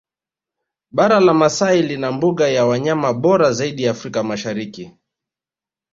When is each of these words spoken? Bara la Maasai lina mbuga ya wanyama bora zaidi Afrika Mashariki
Bara 0.91 1.19
la 1.19 1.33
Maasai 1.33 1.81
lina 1.81 2.11
mbuga 2.11 2.47
ya 2.47 2.65
wanyama 2.65 3.13
bora 3.13 3.51
zaidi 3.51 3.87
Afrika 3.87 4.23
Mashariki 4.23 4.93